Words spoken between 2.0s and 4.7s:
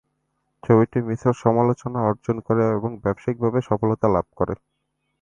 অর্জন করে এবং ব্যবসায়িকভাবে সফলতা লাভ করে।